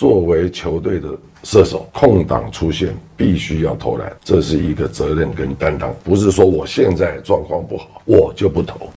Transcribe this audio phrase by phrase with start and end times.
[0.00, 1.10] 作为球队的
[1.44, 8.90] 射手，空档出现必须要投篮，这是一个责任跟担当，不是说我现在状况不好，我就不投。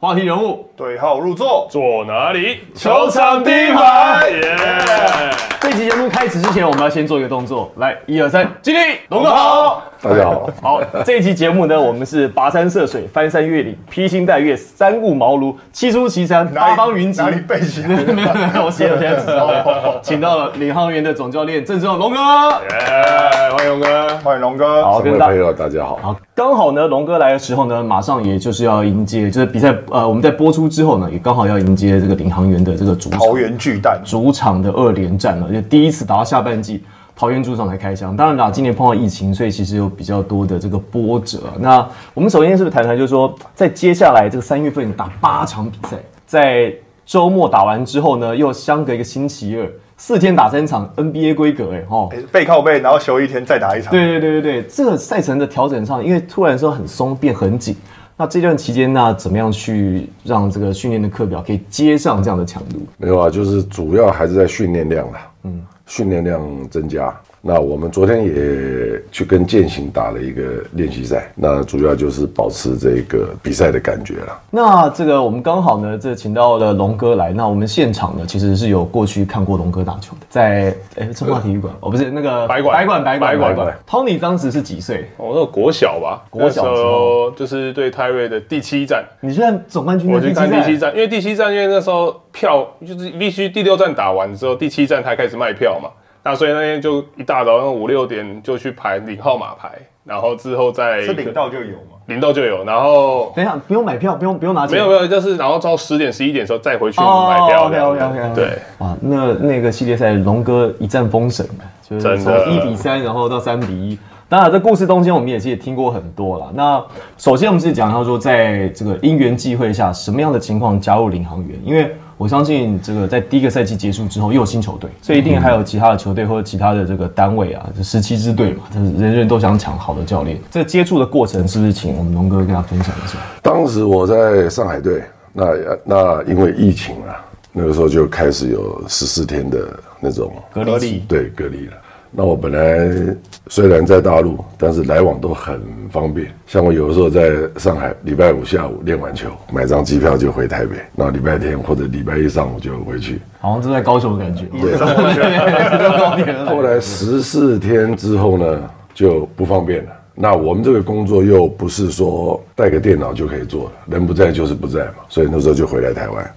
[0.00, 2.58] 话题人物对号入座，坐哪里？
[2.74, 4.28] 球场第一排。
[4.30, 5.30] 耶！
[5.60, 8.78] 这期节目开始之前，我们要先做一个动作，来，一二三，敬礼，
[9.10, 9.84] 龙哥好。
[10.02, 17.20] 大家好，好，这一期节目呢，我们是跋山涉水、翻山越岭、披星戴月、三顾茅庐、七出祁山、八方云集。
[17.20, 17.82] 哪里背起？
[17.86, 18.22] 没有没
[18.56, 20.00] 有，我写了，现在知道了。
[20.02, 22.16] 请到了领航员的总教练郑志勇龙哥。
[22.16, 23.50] 耶！
[23.56, 24.18] 欢迎龙哥。
[24.24, 24.82] 欢迎龙哥。
[24.82, 25.96] 各位朋友大家好。
[26.02, 36.82] 好，刚好呢，龙哥来的时候呢，马上也就是要迎接，就是比赛呃，我们在播出之后呢，也刚好要迎接这个领航员的这个主场桃园巨蛋，主场的二连战了，就第一次打到下半季，
[37.22, 38.16] 桃园主场来开枪。
[38.16, 41.38] 当然啦，今年碰到疫情，所以其实有比较多的这个波折。
[41.60, 46.74] 那我们首先是不是谈谈，就是说在接下来这个三月份打八场比赛，在
[47.06, 52.08] 周末打完之后呢，又相隔一个星期二，四天打三场 NBA 规格，哎哈。
[52.10, 53.92] 哎背靠背，然后休一天再打一场。
[53.92, 57.76] 对对对对对，这个赛程的调整上，因为突然说很松变很紧，
[58.16, 62.80] 那这段期间那怎么样去让这个训练的课表可以接上这样的强度？
[62.96, 65.62] 没有啊，就是主要还是在训练量啦，嗯，
[65.94, 67.14] 训练量增加。
[67.44, 74.40] 那我们昨天也去跟践行打了一个练习赛，那主要就是保持这个比赛的感觉了。
[74.48, 77.32] 那这个我们刚好呢，这请到了龙哥来。
[77.32, 85.10] 那我们现场呢，其实是有过去看过龙哥打球的，在哎中华体育馆哦，不是那个白馆白馆白馆白馆 Tony 当时是几岁？
[85.16, 95.90] 我那个国小吧，国小的时时候候就是对泰瑞的第七站，你去看总冠军的我去看第七站，站，因为第七站因为那时候票就是必须第六站打完之后，第七站才开始卖票嘛。
[96.24, 99.70] 那所以那天就一大早上五六点就去排领号码牌，
[100.04, 101.98] 然后之后再是领到就有嘛。
[102.06, 108.58] 领到就有，然后等一下不用买票，不用不用拿钱，没有没有，就是然后到十点十一点的时候再回去买哦票 OK OK，对。
[108.78, 113.96] 哇，那那个系列赛龙哥一战封神的，就是从一比三，然后到三比一。
[114.28, 116.50] 当然，这故事中间我们也其实也听过很多了。
[116.54, 116.82] 那
[117.18, 121.56] 首先我们是讲到说，在这个因缘际会下，什么样的情况加入领航员？
[121.62, 130.38] 因为我相信这个在第一个赛季结束之后，又有新球队，所以一定还有其他的球队或者其他的这个单位啊，这十七支队嘛，就是人人都想抢好的教练。
[130.48, 133.18] 这接触的过程，是不是请我们龙哥跟他分享一下？
[133.42, 135.02] 当时我在上海队，
[135.32, 135.46] 那
[135.84, 137.18] 那因为疫情啊，
[137.50, 139.58] 那个时候就开始有十四天的
[139.98, 141.72] 那种隔离对隔离了。
[142.14, 143.16] 那我本来
[143.48, 146.30] 虽然在大陆，但是来往都很方便。
[146.46, 153.18] 像我有的时候在上海，礼拜五下午练完球，买张机票就回台北，那礼拜天或者礼拜一上午就回去。
[153.40, 154.44] 好像是在高雄的感觉。
[154.60, 159.90] 对对 后来十四天之后呢，就不方便了。
[160.14, 166.30] 那我们这个工作又不是说带个电脑就可以做了，人不在就是不在嘛，所以那时候就回来台湾。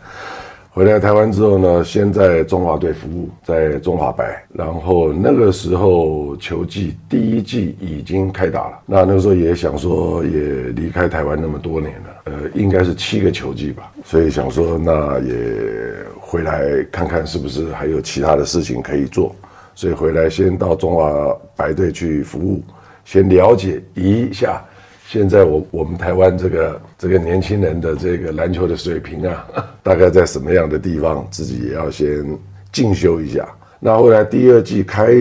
[0.75, 8.79] 回来台湾之后呢，先在中华队服务，在中华白，然后那个时候球季第一季已经开打了。
[8.85, 10.41] 那那个时候也想说，也
[10.75, 15.33] 离开台湾那么多年了，呃，应该是七个球季吧，所以想说那也
[16.19, 19.33] 回来看看是不是还有其他的事情可以做。
[19.75, 22.61] 所以回来先到中华白队去服务，
[23.05, 24.61] 先了解一下
[25.07, 29.45] 现在我我们台湾这个这个年轻人的这个篮球的水平啊，
[29.83, 32.25] 大概在什么样的地方，自己也要先
[32.71, 33.47] 进修一下。
[33.79, 35.13] 那后来第二季开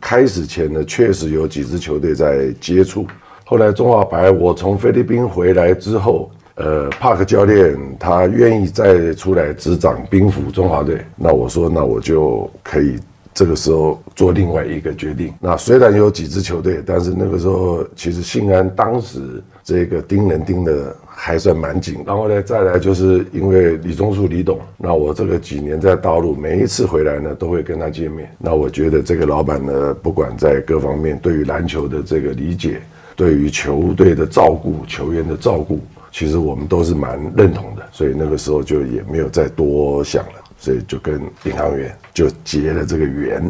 [0.00, 3.04] 开始前呢，确实有几支球队在接触。
[3.44, 12.96] 后来中华白，我从菲律宾回来之后，呃，帕克教练他愿意再出来执掌兵符中华队，那我说那我就可以
[13.34, 15.32] 这个时候做另外一个决定。
[15.40, 22.02] 那虽然有几支球队，但是那个时候其实信安当时这个盯人盯的还算蛮紧。
[22.06, 28.30] 然后呢，再来就是因为李宗树李董，那我这个几年在大陆，每一次回来呢都会跟他见面。
[28.38, 32.82] 那我觉得这个老板呢，不管在各方面对于篮球的这个理解，
[33.16, 35.80] 对于球队的照顾、球员的照顾，
[36.10, 37.82] 其实我们都是蛮认同的。
[37.92, 40.32] 所以那个时候就也没有再多想了。
[40.62, 43.42] 所以就跟领航员就结了这个缘。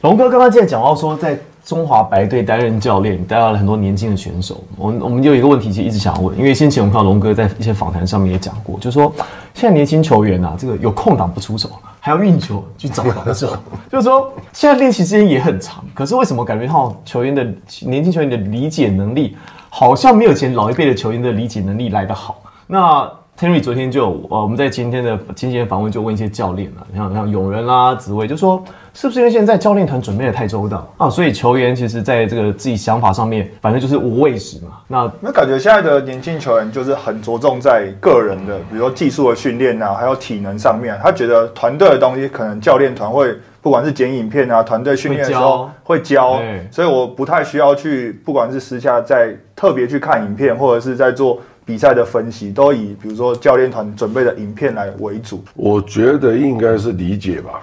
[0.00, 4.64] 龙哥刚刚既然讲到说，在中华白队担任教练，带到了很多年轻的选手。
[4.76, 9.12] 我们我们有一个问题，其实一直想要问，因为先前我们看到龙哥在一些访谈上面也讲过，就是说
[9.54, 11.70] 现在年轻球员啊，这个有空档不出手，
[12.00, 13.56] 还要运球去找防守，
[13.88, 17.46] 就是说现在练习时间也很长，可是为什么感觉到球员的
[17.82, 19.36] 年轻球员的理解能力，
[19.70, 22.42] 好像没有前老一辈的球员的理解能力来得好？
[22.66, 23.08] 那
[23.38, 31.10] Terry 昨天就呃我们在今天的今天的访问就问一些教练啊，像像永仁啦、紫薇，就说是不是因为现在教练团准备的太周到啊？
[31.10, 34.78] 所以球员其实在这个自己想法上面，反正就是无畏时嘛。
[34.88, 40.98] 那那感觉现在的年轻球员就是很着重在个人的，比如说技术的训练啊，还有体能上面。
[41.02, 55.42] 他觉得团队的东西，可能教练团会不管是剪影片啊，团队训练的时候会教对，所以我不太需要去，不管是私下在特别去看影片，或者是在做比赛的分析，都以比如说教练团准备的影片来为主。
[55.54, 57.60] 我觉得应该是理解吧。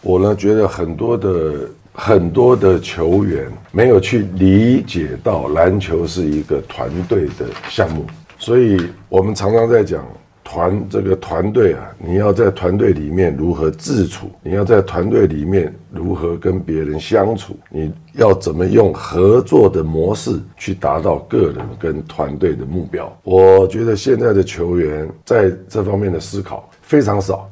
[0.00, 8.06] 我呢觉得很多的很多的球员没有去理解到篮球是一个团队的项目，
[8.38, 10.06] 所以我们常常在讲
[10.50, 23.16] 团这个团队啊，你要在团队里面如何自处，你要在团队里面如何跟别人相处，你要怎么用合作的模式去达到个人跟团队的目标。
[23.22, 27.48] 我觉得现在的球员在这方面的思考非常少。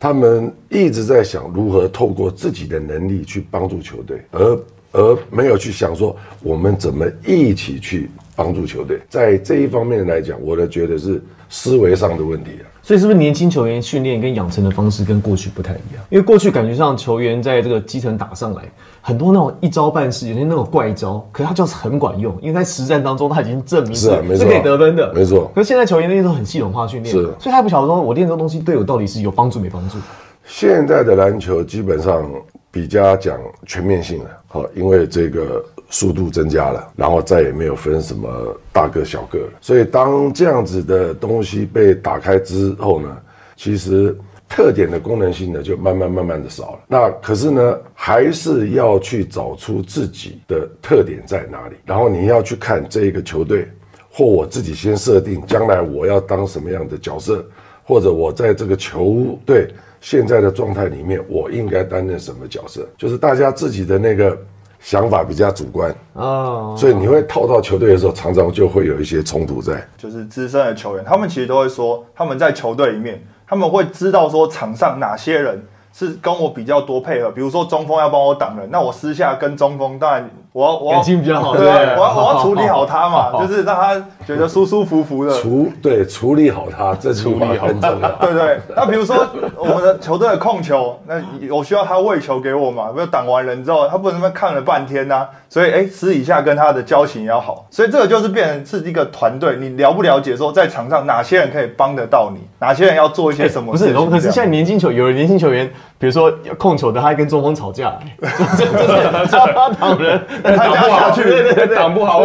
[0.00, 4.60] 他们一直在想如何透过自己的能力去帮助球队，而
[4.90, 9.00] 而没有去想说我们怎么一起去帮助球队。
[9.08, 12.66] 在这一方面来讲，我的觉得是思维上的问题啊。
[12.82, 16.02] 所以是不是年轻球员训练跟养成的方式跟过去不太一样？
[16.08, 18.62] 因为过去感觉上球员在这个基层打上来，
[19.02, 29.98] 很多那种一招半式，有些那种怪招，可是他就是很管用，因为在实战当中他已经证明是啊没错可以得分的，没错可是现在球员那些都很系统化训练，是所以他也不晓得说我练这个东西对我到底是有帮助没帮助。
[30.46, 32.28] 现在的篮球基本上
[32.70, 43.14] 比较讲全面性了，好，因为这个速度增加了，然后再也没有分什么大个小个，所以当这样子的东西被打开之后呢，
[43.56, 44.16] 其实
[44.48, 46.78] 特点的功能性呢就慢慢慢慢的少了。
[46.86, 53.68] 那可是呢，还是要去找出自己的特点在哪里，然后你要去看这一个球队，
[54.10, 57.44] 或我自己先设定将来我要当什么样的角色，
[57.84, 59.68] 或者我在这个球队
[60.00, 64.38] 现在的状态里面，我应该担任什么角色，就是大家自己的那个
[64.80, 69.86] 想法比较主观，哦，所以你会套到球队的时候，常常就会有一些冲突在。
[69.96, 75.62] 就是资深的球员，他们其实都会说，他们在球队里面，他们会知道说场上哪些人
[75.92, 83.94] 是跟我比较多配合，比如说中锋要帮我挡人，那我私下跟中锋，当然我要我要感情比较好对我要我要处理好他嘛， 就是让他
[84.26, 85.32] 觉得舒舒服服的。
[85.40, 88.08] 处对处理好他，这处理好很重要。
[88.20, 89.16] 对对，那比如说
[89.56, 91.22] 我们的球队的控球，那
[91.54, 92.88] 我需要他喂球给我嘛？
[92.92, 107.96] 不是挡完人之后，他不能那边看了半天呐、所以哎，私底下跟他的交情也要好，所以这个就是变成是一个团队，你了不了解说在场上哪些人可以帮得到你，哪些人要做一些什么不是，可是现在年轻球有的年轻球员，比如说控球的，他还跟中锋吵架，
[108.58, 110.20] 这这这叫他挡人，
[110.56, 111.76] 他挡不好，下去对对对对。
[111.76, 112.22] 挡不好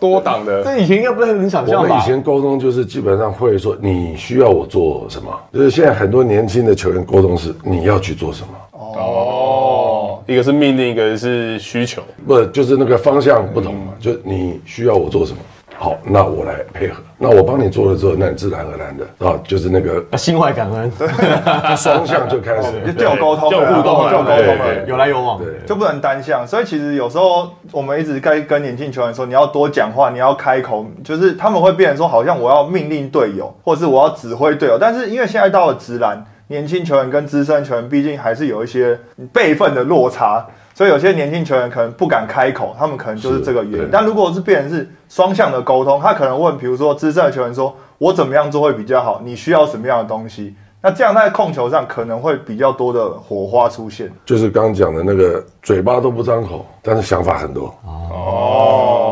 [0.00, 1.82] 多挡的，这以前应该不是很想象吧？
[1.82, 12.02] 我们以前沟通就是基本上会说你需要我做什么，就是现在很多年轻的球员沟通是你要去做什么，哦，一个是命令，一个是需求。
[12.26, 13.92] 不就是那个方向不同嘛？
[14.00, 15.38] 就你需要我做什么，
[15.80, 20.90] 好，那我来配合，那我帮你做了之后，那你自然而然的啊，就是那个心怀感恩，
[21.78, 24.86] 双向就开始就就有沟通了就有互动了就有沟通。
[24.88, 25.38] 有来有往。
[25.38, 34.76] 对就不能单向，所以其实有时候我们一直在跟年轻球员说，你要多讲话，你要开口，就是他们会变成说，好像我要命令队友，或是我要指挥队友。
[34.76, 38.98] 但是因为现在到了直男，年轻球员跟资深球员毕竟还是有一些
[39.32, 40.44] 辈分的落差，
[40.78, 43.88] 所以有些年轻球员可能不敢开口，他们可能就是这个原因。
[43.90, 49.20] 但如果是变成是双向的沟通，他可能问，比如说资深的球员说，我怎么样做会比较好？
[49.24, 50.54] 你需要什么样的东西？
[50.80, 54.08] 那这样在控球上可能会比较多的火花出现。
[54.24, 57.74] 就是刚刚讲的那个嘴巴都不张口，但是想法很多。
[57.84, 59.07] 哦，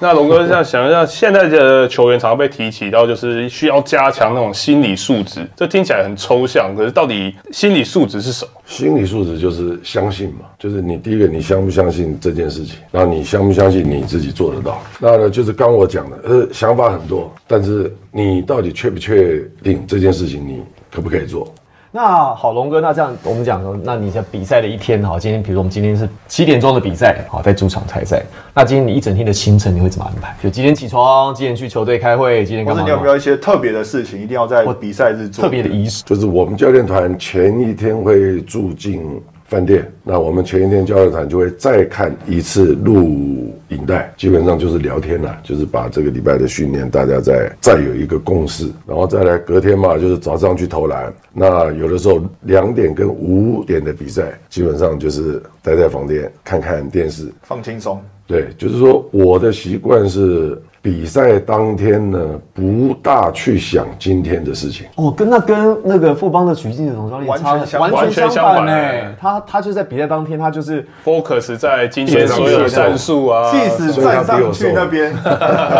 [0.00, 5.40] 那龙哥这样想一下，现在的球员常常被提起到，就是需要加强那种心理素质。
[5.56, 8.50] 这听起来很抽象，可是到底心理素质是什么？
[8.66, 14.82] 心理素质就是相信嘛，就是你第一个你相不相信这件事情，然后你相不相信你自己做得到。
[14.98, 21.52] 那呢，就是刚我讲的，呃，想法很多，但是你到底确不确定这件事情你可不可以做？
[21.90, 28.22] 那好，龙哥，那这样我们讲说，那你在比赛的一天，好，今天比如说我们今天是七点钟的比赛，好，在主场开赛。
[28.52, 30.36] 那今天你一整天的行程你会怎么安排？
[30.42, 32.82] 就几点起床，几点去球队开会，几点干嘛？
[32.82, 35.42] 或者你有没有一些特别的事情，一定要在比赛日做？
[35.42, 36.04] 特别的仪式？
[36.04, 39.02] 就是我们教练团前一天会住进
[39.48, 51.10] 饭店，那我们前一天交流团就会再看一次录影带，基本上就是聊天啦，就是把这个礼拜的训练大家再再有一个共识，然后再来隔天嘛，就是早上去投篮。
[51.32, 57.98] 那有的时候两点跟五点的比赛，基本上就是待在房间看看电视，放轻松。
[58.26, 62.18] 对，就是说我的习惯是比赛当天呢，
[62.54, 64.86] 不大去想今天的事情。
[64.94, 69.14] 哦，跟那跟那个富邦的许晋总教练完全相完全完全相反呢。
[69.20, 75.12] 他他就在比赛当天，他就是 focus 在今天所有的战术啊，即使站上去那边，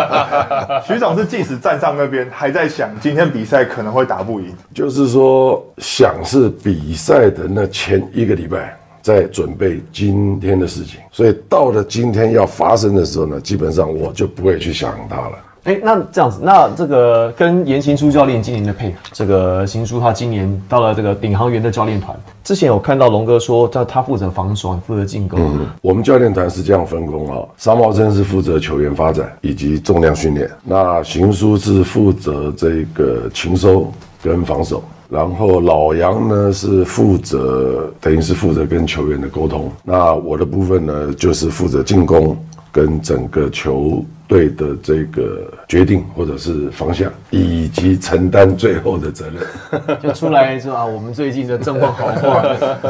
[0.85, 4.53] 徐总是即使站上那边，还在想今天比赛可能会打不赢。
[4.73, 15.37] 就是说，想是比赛的那前一个礼拜在准备今天的事情，所以到了今天要发生的时候呢，基本上我就不会去想它了。
[15.65, 25.59] 哎，那这样子，那这个跟严行书教练今年的配合，这个行书他今年到了这个领航员的教练团，之前有看到龙哥说，他他负责防守，你负责进攻。
[25.81, 33.91] 我们教练团是这样分工啊，沙茂真是负责球员发展以及重量训练，那行书是负责这个勤收
[34.23, 42.37] 跟防守，然后老杨呢是负责等于是负责跟球员的沟通，那我的部分呢就是负责进攻
[42.71, 44.03] 跟整个球。
[44.29, 49.97] 队的这个决定或者是方向，以及承担最后的责任。
[50.03, 52.43] 就出来说啊，我们最近的状况好话，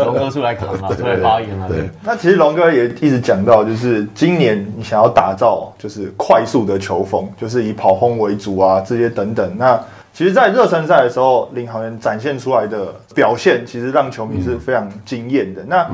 [0.04, 1.70] 龙哥出来扛了， 出来发言了。
[1.70, 9.50] 对，那其实龙哥也一直讲到，就是今年你想要打造就是快速的球风，就是以跑轰为主啊，这些等等。
[9.58, 9.80] 那
[10.20, 15.64] 其实，在热身赛的时候，领航员展现出来的表现，其实让球迷是非常惊艳的。
[15.64, 15.90] 那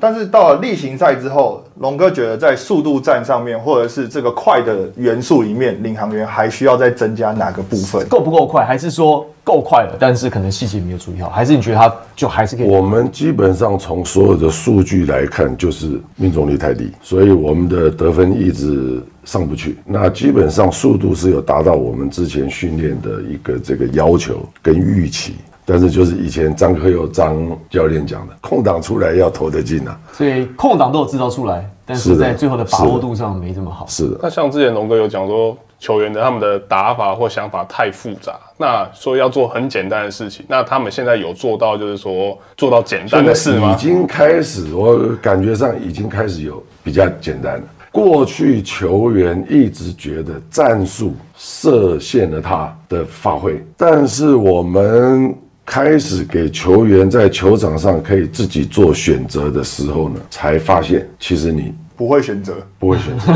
[0.00, 8.04] 但是到了例行赛之后，龙哥觉得在速度战上面，或者是这个快的元素里面，领航员还需要再增加哪个部分？
[8.08, 8.64] 够不够快？
[8.64, 11.30] 还是说够快了，但是可能细节没有注意好？
[11.30, 12.66] 还是你觉得他就还是可以？
[12.66, 19.78] 我们基本上从所有的数据来看，就是命中率太低，所以我们的得分一直上不去。
[19.84, 25.36] 那基本上速度是有达到我们之前训练的一个这个要求跟预期。
[25.70, 27.36] 但是就是以前张科友张
[27.68, 30.00] 教练讲的，空档出来要投得进啊。
[30.12, 33.84] 所以空档都有制造出来，但是在最后的把握度上没这么好。
[33.86, 34.18] 是的。
[34.22, 43.70] 那像之前龙哥有讲说，球员的他们的打法或想法太复杂，那说要做很简单的事情，那他们现在有做到，就是说做到简单的事吗？
[43.70, 47.64] 已经开始，我感觉上已经开始有比较简单了。
[47.92, 55.36] 过去球员一直觉得战术设限了他的发挥，但是我们。
[55.70, 63.34] 开始给球员在球场上可以自己做选择的时候呢，才发现其实你不会选择，不会选择。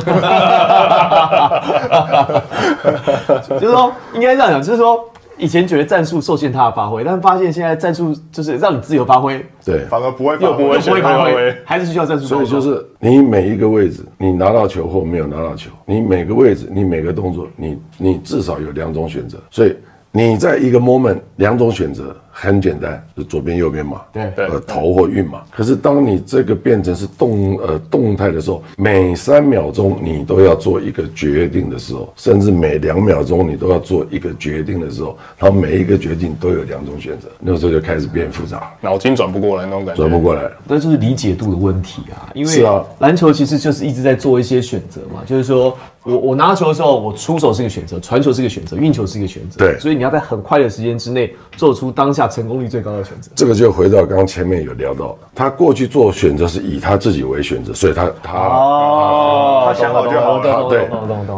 [3.61, 5.05] 就是说，应该这样讲，就是说，
[5.37, 12.25] 以前觉得战术受限他的发挥，但发现现在战术就是让你自由发挥，对，反而不会，又不会不会发发挥，还是需要战术。
[12.25, 19.37] 所以就是你每一个位置，你拿到球或没有拿到球，你每个位置，你每个动作，你你至少有两种选择。
[19.51, 19.77] 所以
[20.12, 22.14] 你在一个 moment 两种选择。
[22.35, 25.43] 很简单，是左边右边嘛，对呃头或运嘛。
[25.51, 40.51] 可是当你这个变成是动呃动态的时候，每三秒钟你都要做一个决定的时候，甚至每两秒钟你都要做一个决定的时候，然后每一个决定都有两种选择，那时候就开始变复杂，脑筋转不过来那种感觉，转不过来。
[40.67, 53.31] 那就是理解度的问题啊，因为是啊篮球其实就是一直在做一些选择嘛，就是说我我拿球的时候，我出手是一个选择，传球是一个选择，运球是一个选择，对所以你要在很快的时间之内做出当下成功率最高的选择。
[53.35, 60.88] 这个就回到刚刚前面有聊到，他过去做选择是以他自己为选择，所以他他哦他想好就好对。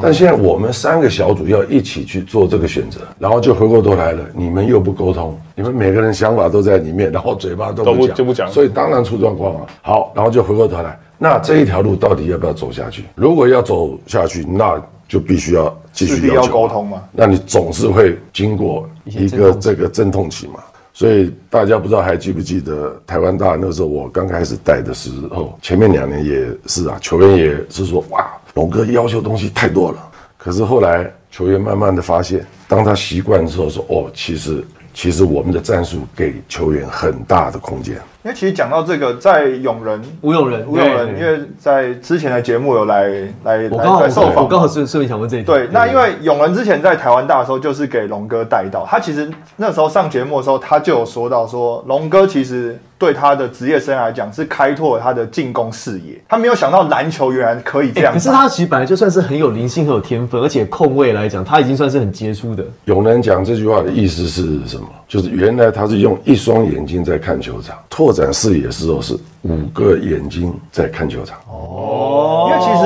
[0.02, 9.66] 但现在我们三个小组要一起去做这个选择，然后就回过头来了，你们又不沟通，你们每个人想法都在里面，然后嘴巴都都不讲，就不讲所以当然出状况了。
[9.82, 13.04] 好，然后就回过头来，那这一条路到底要不要走下去？
[13.14, 17.02] 如果要走下去，那就必须要继续要沟通嘛。
[17.12, 20.54] 那你总是会经过一个这个阵痛期嘛。
[20.96, 28.24] 所以大家不知道还记不记得台湾大那时候我刚开始带的时候，前面两年也是啊，球员也是说哇，
[28.54, 29.98] 龙哥要求东西太多了。
[30.38, 37.96] 可是后来球员慢慢的发现，当他习惯之后说哦，其实其实我们的战术给球员很大的空间。
[38.22, 43.08] 因为其实讲到这个，在永仁，吴永仁，吴永仁，因为在之前的节目有来
[43.42, 45.46] 来来我刚好来受访嘛，我刚好顺顺便想问这一题。
[45.46, 48.86] 对，那因为永仁之前在台湾大的时候，就是给龙哥带到。
[48.88, 56.18] 他其实那时候上节目的时候，他就有说到说，龙哥其实对他的职业生涯来讲是开拓了他的进攻视野。
[56.26, 58.12] 他没有想到篮球原来可以这样。
[58.12, 62.64] 欸可是他其实本来就算是很有灵性、很有天分，而且控卫来讲，他已经算是很杰出的。
[62.86, 64.86] 永南讲这句话的意思是什么？
[65.06, 71.36] 就是原来他是用一双眼睛在看球场，拓展视野的时候是五个眼睛在看球场。
[71.46, 72.84] 哦因为其实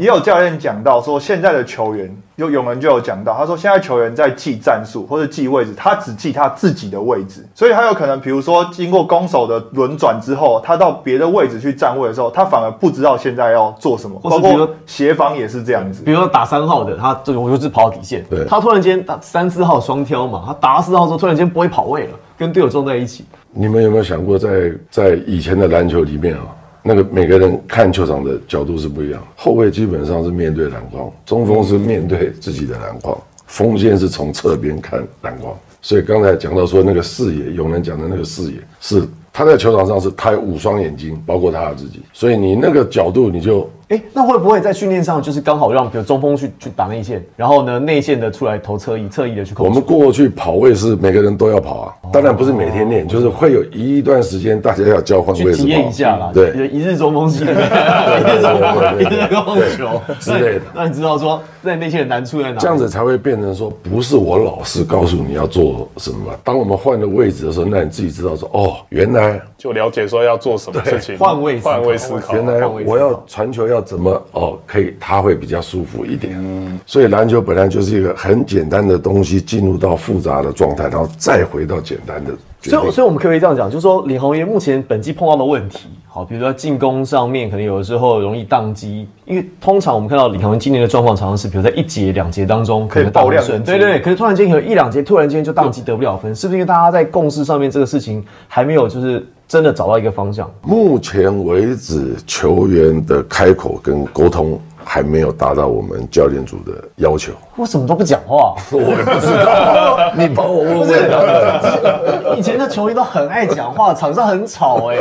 [0.00, 16.02] 也有教练讲到说，现在的球员有有人就有讲到，他说现在球员在记战术或者记位置，他只记他自己的位置，所以他有可能，比如说经过攻守的轮转之后，他到别的位置去站位的时候，他反而不知道现在要做什么，包括协防也是这样子。
[16.02, 16.12] 比。
[16.12, 18.24] 如说打三号的，他这个我就是跑底线。
[18.30, 26.42] 对，他突然间打三四号双挑嘛，他打到四号之后突然间不会跑位了，跟队友撞在一起，你们有没有想过在，在以前的篮球里面啊，
[26.82, 29.22] 那个每个人看球场的角度是不一样。
[29.36, 35.54] 后卫基本上是面对篮筐，中锋是面对自己的篮筐，锋线是从侧边看篮筐。
[35.82, 49.72] 所以刚才讲到说那个视野，有人讲的那个视野是他在球场上是他有五双眼睛，包括他自己，所以你那个角度你就哎，那会不会在训练上就是刚好让比如中锋去去打内线，然后呢内线的出来投侧翼，侧翼的去控我？
[49.72, 62.58] 们过去跑位是每个人都要跑啊，当然不是每天练，就是会有一段时间大家要交换位置跑体验一下啦，对，一日中锋系列，一日中锋，一日控球之类的那你知道说那内线的难处在哪？
[62.60, 66.34] 这样子才会变成说，不是我老师告诉你要做什么嘛。
[66.44, 76.34] 当我们换了位置的时候，那你自己知道说，哦，原来就了解说要做什么事情，换位换位思考，原来我要传球要怎么哦，可以他会比较舒服一点。
[76.36, 82.32] 嗯所以篮球本来就是一个很简单的东西，进入到复杂的状态，然后再回到简单的
[82.62, 100.50] 所以，所以我们可以这样讲，就是说李红烨目前本季碰到的问题，好，比如说进攻上面可能有的时候容易宕机，因为通常我们看到李航文今年的状况常常是，比如在一节、两节当中可能打爆量对对对，可是突然间有一两节突然间就宕机得不了分，是不是因为大家在共识上面这个事情还没有就是真的找到一个方向？
[100.62, 107.32] 目前为止，球员的开口跟沟通还没有达到我们教练组的要求。
[107.54, 108.56] 我怎么都不讲话？
[108.72, 112.36] 我也不知道， 你帮我问问他们。
[112.36, 114.96] 以前的球员都很爱讲话，场上很吵哎、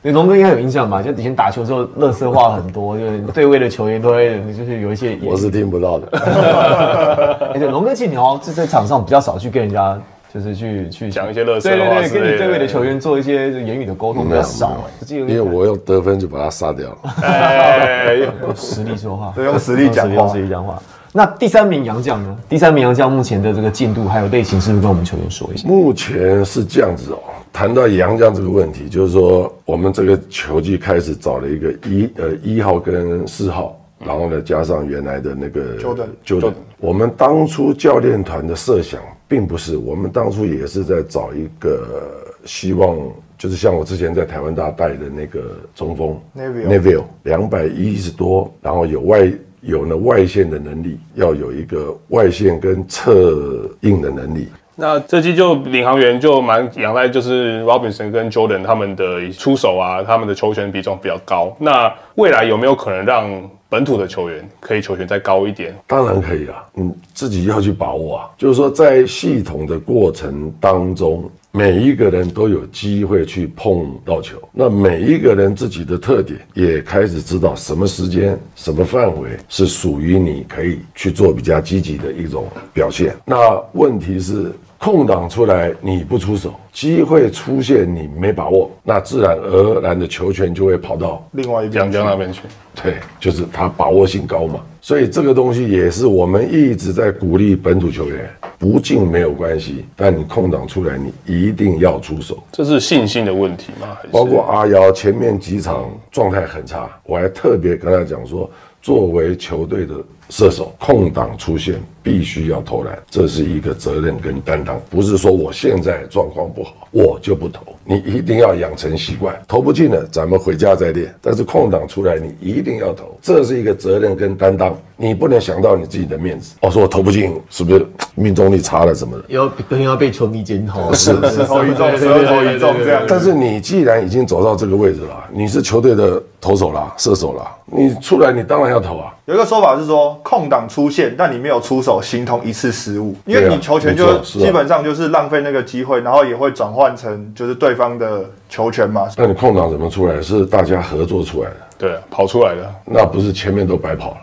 [0.00, 1.02] 对，龙哥应该有印象吧？
[1.02, 6.08] 就以前打球的时候，乐色话很多，就是对位的球员都会就是有一些我是听不到的。
[7.52, 9.98] 哎，对，龙哥其实你好像是在场上比较少去跟人家，
[10.32, 14.76] 就是去去讲一些垃圾对对对，话之类的跟你对位的球员做一些言语的沟通比较少
[15.08, 16.96] 因为我用得分就把他杀掉了。
[17.22, 18.18] 哎，
[18.54, 20.80] 实力说话，对用实力讲话用实力讲话。
[21.12, 22.36] 那第三名杨将呢？
[22.48, 25.66] 第三名杨将目前的这个进度还有类型，是不是跟我们球员说一下？
[25.66, 27.18] 目前是这样子哦。
[27.52, 36.52] 谈到杨将这个问题，就是说我们这个球季开始找了一个一呃一号跟四号，然后呢加上原来的那个 Jordan Jordan。
[36.78, 42.96] 我们当初教练团的设想并不是，我们当初也是在找一个希望。
[43.38, 54.48] 就是像我之前在台湾大带的那个中锋 Neville Neville 两百一十多，然后有外有呢外线的能力，要有一个外线跟侧应的能力。
[54.74, 61.56] 那这期就领航员就蛮仰赖就是 Robinson 跟 Jordan 他们的出手啊，他们的球权比重比较高。
[61.60, 63.30] 那未来有没有可能让
[63.68, 65.72] 本土的球员可以球权再高一点？
[65.86, 68.30] 当然可以啊，你自己要去把握啊。
[68.36, 74.36] 就是说，在系统的过程当中，每一个人都有机会去碰到球。
[74.52, 83.14] 那每一个人自己的特点也开始知道什么时间、什么范围是属于你可以去做比较积极的一种表现。
[83.24, 83.36] 那
[83.72, 84.52] 问题是。
[84.80, 92.42] 空档出来你不出手，机会出现你没把握，那自然而然的球权就会跑到另外一边江江那边去。
[92.80, 102.42] 对，就是他把握性高嘛，所以这个东西也是我们一直在鼓励本土球员，不进没有关系，但你空档出来，你一定要出手。
[102.52, 103.96] 这是信心的问题吗？
[103.96, 109.94] 还是包括阿瑶前面几场状态很差，我还特别跟他讲说，作为球队的
[110.28, 129.24] 射手，空档出现必须要投篮，这是一个责任跟担当，不是说我现在状况不好我就不投，你一定要养成习惯，投不进了咱们回家再练，但是空档出来你一定要投，这是一个责任跟担当，你不能想到你自己的面子，哦，说我投不进是不是命中率差了什么的。
[129.28, 133.02] 要更要被球迷检讨，是十投一中，十二投一中这样。
[133.08, 139.14] 但是你既然已经走到这个位置了，你是球队的投手啦、射手啦，你出来你当然要投啊。
[139.26, 149.06] 有一个说法是说，空档出现，但你没有出手，形同一次失误，因为你球权就基本上就是浪费那个机会，然后也会转换成就是对方的球权嘛。
[149.16, 150.20] 那你空档怎么出来？
[150.20, 152.74] 是大家合作出来的，对啊跑出来的？
[152.84, 154.16] 那不是前面都白跑了。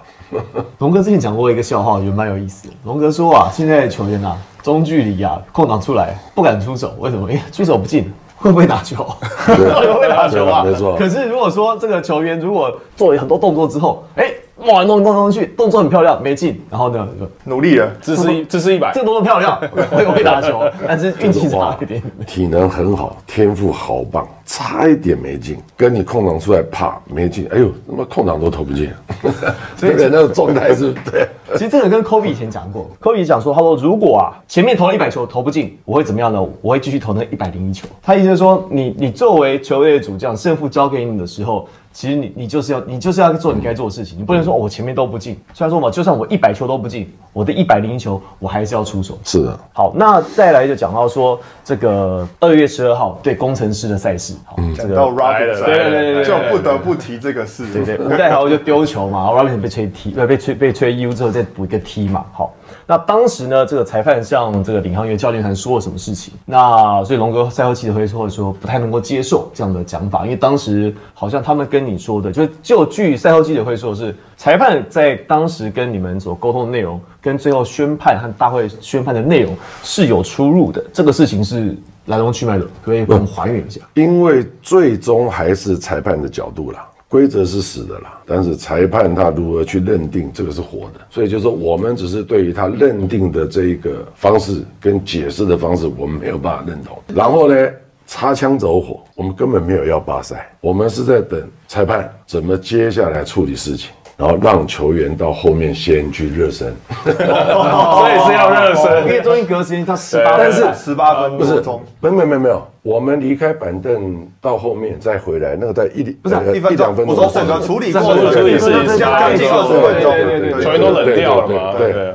[0.79, 2.73] 龙哥之前讲过一个笑话，我觉得蛮有意思的。
[2.84, 7.31] 龙哥说啊，现在的球员啊，中距离啊，空档出来不敢出手，为什么？
[7.31, 9.03] 因为出手不进，会不会打球？
[9.45, 9.55] 会
[9.93, 10.63] 不会打球啊？
[10.63, 14.25] 没错可是如果说这个球员如果做了很多动作之后，哎、
[14.58, 16.62] 哇，弄弄弄去，动作很漂亮，没进。
[16.70, 19.60] 然后呢，就努力了，姿势一姿势一百这，个动作漂亮，
[19.91, 22.02] 会会打球， 但是运气差一点。
[22.26, 28.89] 体能很好，天赋好棒，差一点没进，跟你空档出来啪没进，哎呦，他妈空档都投不进，
[29.76, 31.28] 这个那个状态是对。
[31.54, 36.41] 其实这个跟 Kobe 以前讲过，Kobe 讲说，他说如果啊前面投了一百球投不进，我会怎么样呢？
[36.62, 37.88] 我会继续投那一百零一球。
[38.02, 41.68] 他意思是说，你你作为球队的主将，胜负交给你的时候。
[41.95, 45.39] 其实你你就是要你就是要做你该做的事情，你不能说、哦、我前面都不进。
[45.53, 49.17] 虽然说嘛，就算我一百球都不进，我的一百零一球我还是要出手。
[49.23, 57.65] 是的，好，那再来就讲到说这个二月十二号对工程师的赛事，好，这个到个 Robinson，对对对对就不得不提这个事。
[57.71, 62.25] 对对，吴代豪就丢球嘛，然后 Robinson 被吹踢，呃，被吹被吹 U 之后再补一个踢嘛。
[62.34, 62.53] 好，
[62.88, 66.34] 那当时呢，这个裁判向这个领航员教练团说了什么事情？
[66.45, 80.84] 那所以龙哥赛后记者会说说不太能够接受这样的讲法，因为当时好像他们跟你说的，就就据赛后记者会说的是，裁判在当时跟你们所沟通的内容，跟最后宣判和大会宣判的内容是有出入的。
[80.93, 83.82] 这个事情是来龙去脉的，可以给我们还原一下？
[83.95, 97.01] 因为最终还是裁判的角度啦，规则是死的啦，但是裁判他如何去认定这个是活的，所以就是说我们只是对于他认定的这一个方式跟解释的方式，我们没有办法认同。
[97.15, 97.69] 然后呢，
[98.06, 103.91] 擦枪走火，我们根本没有要罢赛，我们是在等裁判怎么接下来处理事情。
[104.17, 106.73] 然后让球员到后面先去热身，
[107.04, 109.04] 所以是要热身。
[109.04, 117.06] 因为中间隔时间他十八，但是十八分不是多钟，，没有没有没有没有，我们离开板凳到后面再回来，那个在一不是呃一分一两分。
[117.06, 122.13] 钟我说整个处理过程处理是将近二十分钟，对对对球员都冷掉了嘛，对对。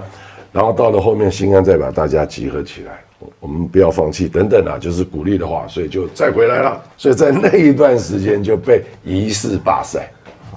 [0.53, 6.81] 然后到了后面，新安再把大家集合起来，我我们不要放弃，等等啊，就是鼓励的话，所以就再回来了。
[6.97, 10.11] 所以在那一段时间就被疑似罢赛。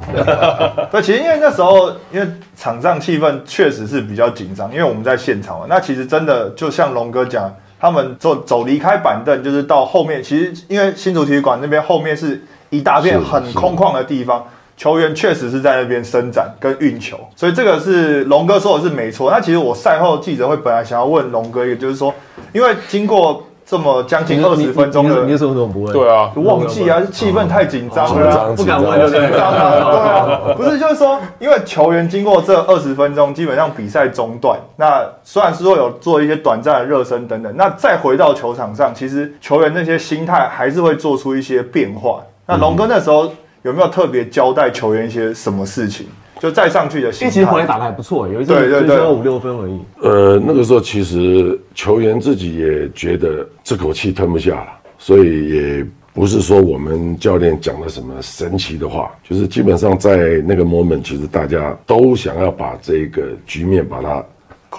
[0.91, 5.65] 对，其实因为那时候，因为场上气氛确实是比较紧张，因为我们在现场嘛。
[5.69, 19.29] 那其实真的就像龙哥讲，他们走走离开板凳，就是到后面，其实因为新竹体育馆那边后面是一大片很空旷的地方，球员确实是在那边伸展跟运球，所以这个是龙哥说的是没错。
[19.31, 22.13] 那其实我赛后记者会本来想要问龙哥一个，就是说，
[22.51, 25.93] 因为经过这么将近二十分钟的你为什么怎么不问？
[25.93, 28.33] 对啊，忘记啊，气氛太紧张了啊。
[28.35, 29.29] 张不敢问，对不对？
[29.29, 34.59] 对啊，不是，就是说，因为球员经过这二十分钟，基本上比赛中断。
[34.75, 42.21] 那虽然是说有做一些短暂的热身等等，那再回到球场上，其实球员那些心态还是会做出一些变化。
[42.45, 46.07] 那龙哥那时候有没有特别交代球员一些什么事情？
[46.43, 47.65] 就再上去的心因为其实回来。
[47.65, 49.79] 打的还不错，有一对对对次就只有五六分而已。
[50.01, 64.21] 呃，那个时候其实球员自己也觉得这口气吞不下了，所以也不是说我们教练讲了什么神奇的话，就是基本上在那个 moment，其实大家都想要把这个局面把它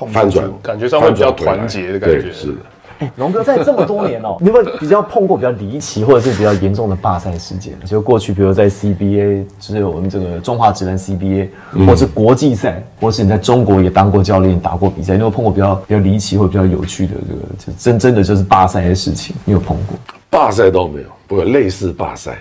[0.08, 2.58] 翻转，感觉上会比较团结的感觉是的。
[3.16, 7.74] 龙哥在这么多年哦， 你有没有比较碰过比较离奇或者是比较严重的罢赛事件？
[7.84, 11.48] 就过去，比如在 CBA，就是我们这个中华职篮 CBA，
[11.86, 19.34] 或是国际赛，或是你在中国也当过教练、打过比赛，你有没有碰过比较比较离奇或比较有趣的这个，就真真的就是罢赛的事情？
[19.44, 19.96] 你有碰过？
[20.30, 22.36] 罢赛倒没有，不过类似罢赛。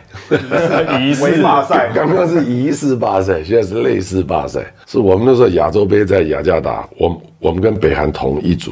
[1.00, 4.62] 仪围式马赛，刚刚是疑似罢赛，现在是类似罢赛。
[4.88, 8.72] 是我们那时候亚洲杯在雅加达，我们我们跟北韩同一组，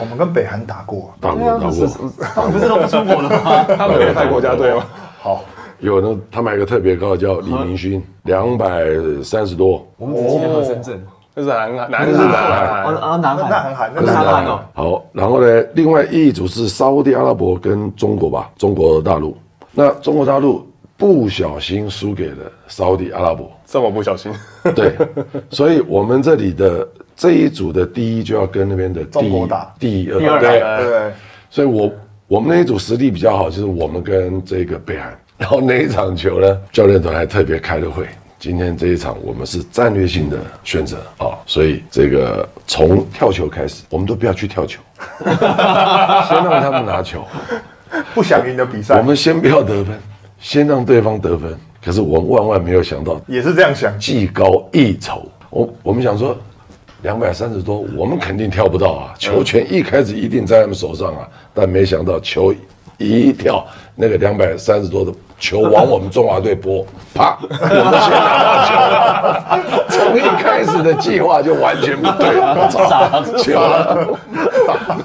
[0.00, 1.86] 我们跟北韩打过，打过打过。
[2.34, 3.64] 他们不是都不出国了吗？
[3.76, 4.84] 他们有派国家队吗？
[5.20, 5.44] 好，
[5.80, 8.84] 有呢，他们还有个特别高的叫李明勋，两百
[9.22, 9.86] 三十多。
[9.96, 11.00] 我们只记得喝深圳。
[11.34, 14.60] 那是南韩，南那是南韩韩啊啊，南韩，那很韩，那那很韩南韩哦。
[14.74, 19.36] 好，然后呢，另外一组是沙烏地阿拉伯跟中国吧，中国大陆。
[19.72, 24.32] 那中国大陆不小心输给了沙烏地阿拉伯，这么不小心，
[24.74, 24.96] 对，
[25.50, 26.86] 所以我们这里的
[27.18, 31.12] 这一组的第一就要跟那边的第中国打第二，第二对，对对。
[31.50, 31.92] 所以我
[32.28, 35.18] 我们那一组实力比较好，就是我们跟这个北韩。
[35.36, 38.06] 然后那一场球呢，教练团还特别开了会。
[38.38, 44.80] 今天这一场我们是战略性的选择啊，所以这个从跳球开始，我们都不要去跳球，
[45.26, 47.24] 先让他们拿球，
[48.14, 49.98] 不想赢的比赛我，们先不要得分，
[50.38, 51.52] 先让对方得分。
[51.84, 53.96] 可是我们万万没有想到，也是这样想。
[53.98, 55.28] 技高一筹。
[55.50, 56.36] 我我们想说，
[57.02, 62.52] 两百三十多，我们肯定跳不到啊，球权一开始一定在他们手上啊，但没想到球
[62.98, 66.84] 一跳，那个两百三十多的球往我们中华队拨，
[67.14, 67.58] 啪，我们
[68.00, 69.84] 先拿到球了。
[69.88, 74.18] 从一开始的计划就完全不对，我操， 球了。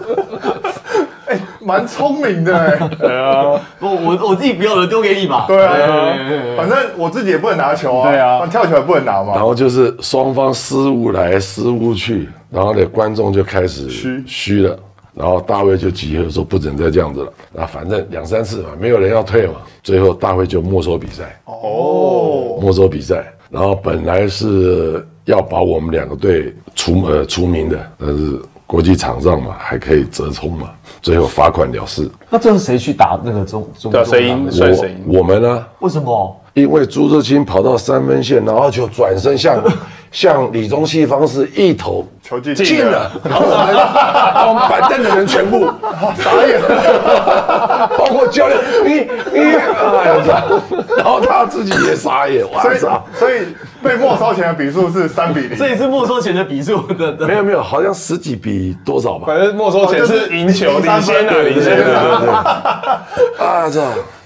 [1.63, 2.89] 蛮聪明的哎。
[2.99, 5.45] 对啊，我我我自己不要的丢给你吧。
[5.47, 6.15] 对啊
[6.57, 9.33] 反正我自己也不能拿球啊，对啊跳球也不能拿嘛。
[9.35, 14.77] 然后就是双方失误来失误去，然后呢观众就开始虚虚了，
[15.13, 17.33] 然后大卫就集合说不准再这样子了。
[17.51, 23.23] 那反正两三次嘛，没有人要退嘛，最后大卫就没收比赛，哦，没收比赛。
[23.49, 28.39] 然后本来是要把我们两个队除呃除名的，但是
[28.71, 30.69] 国际场上嘛还可以折冲嘛，
[31.01, 32.09] 最后罚款了事。
[32.29, 35.03] 那这是谁去打那个中中对啊，中谁赢算谁赢。
[35.07, 35.65] 我我们呢？
[35.79, 36.37] 为什么？
[36.53, 39.61] 因为朱志清跑到三分线，然后就转身向
[40.09, 45.69] 向李宗熙方式一投球进进了，然后我们我们板凳的人全部
[46.17, 46.61] 傻眼，
[47.97, 48.93] 包括教练，你
[49.33, 49.61] 你哎呀，
[50.97, 52.79] 然后他自己也傻眼，哇所以，
[53.19, 53.47] 所以
[53.83, 55.57] 被没收钱的比数是三比零。
[55.57, 59.25] 这一次没收前的比数的的没有没有，好像十几比多少吧？
[59.27, 63.03] 反正没收前是赢球，领先啊，对领先对对啊。
[63.13, 63.81] 对，啊操，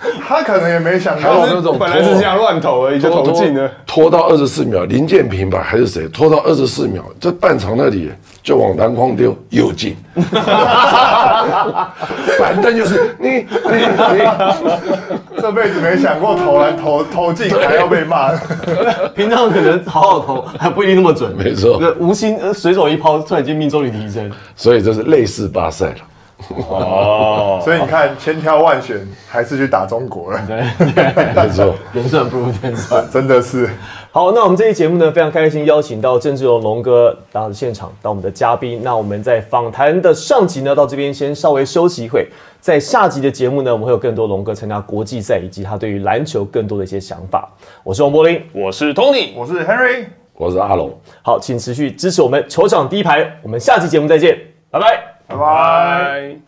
[0.27, 3.69] 他可能也没想还有到那种本来是这样乱投而已，就投进了。
[3.85, 8.11] 拖到二十四秒，林建平吧还是谁拖到二十四秒，这半场那里
[8.43, 9.95] 就往篮筐丢，又进，
[12.37, 14.21] 反正就是你你你，
[15.41, 18.31] 这辈子没想过投篮投投进还要被骂。
[19.15, 24.31] 平常可能好好投还不一定那么准，没错那无心呃随手一抛，突然间命中率提升。
[24.55, 25.95] 所以这是类似巴塞了。
[26.69, 30.41] 哦，所以你看，千挑万选还是去打中国了，
[30.79, 33.05] 没错，人算不如天算。
[33.09, 33.69] 真的是。
[34.11, 38.81] 好，那我们这期节目呢，非常开心邀请到郑志龙龙哥到现场，当我们的嘉宾。
[38.83, 42.27] 那我们在访谈的上集呢，到这边先稍微休息一会，
[42.61, 47.49] 在下集的节目呢，我们会有更多龙哥参加国际赛以及他对于篮球更多的一些想法。
[47.83, 50.05] 我是王柏林，我是 Tony，我是 Henry。
[50.37, 50.97] 我是阿龙。
[51.21, 54.37] 好，请持续支持我们球场第一排，我们下期节目再见，
[54.69, 54.87] 拜拜。
[54.87, 55.35] 拜拜。
[55.37, 56.39] 拜。